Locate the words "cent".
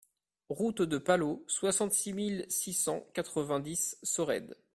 2.73-3.01